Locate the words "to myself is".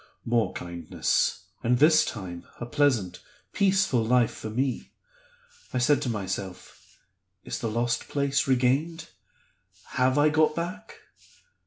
6.01-7.59